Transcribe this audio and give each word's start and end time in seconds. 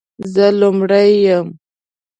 زه 0.33 0.45
لومړۍ 0.59 1.11
یم، 1.25 1.47